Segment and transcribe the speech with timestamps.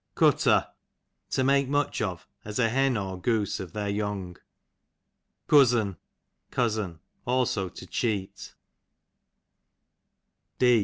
[0.15, 0.67] Cutter,
[1.29, 4.35] to make much of, as a hen or goose of their young.
[5.47, 5.95] Cuzz'n,
[6.49, 8.55] cousin; also to cheat.